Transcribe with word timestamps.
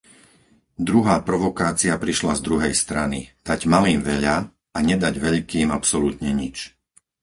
Druhá 0.89 1.15
provokácia 1.29 1.93
prišla 2.05 2.33
z 2.33 2.41
druhej 2.47 2.73
strany, 2.83 3.19
dať 3.47 3.59
malým 3.73 4.01
veľa 4.11 4.37
a 4.49 4.77
nedať 4.89 5.15
veľkým 5.27 5.67
absolútne 5.79 6.31
nič. 6.41 6.57